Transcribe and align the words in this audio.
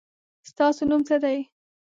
ستاسو 0.49 0.81
نوم 0.89 1.01
څه 1.07 1.15
دی؟ 1.23 1.37